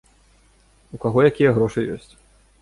[0.97, 2.11] У каго якія грошы ёсць.